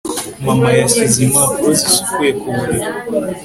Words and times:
Mama 0.45 0.69
yashyize 0.79 1.17
impapuro 1.27 1.71
zisukuye 1.79 2.31
ku 2.39 2.47
buriri 2.55 2.87